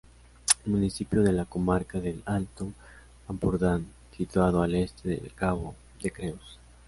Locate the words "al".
4.63-4.73